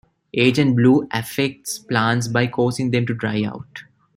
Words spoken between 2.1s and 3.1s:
by causing them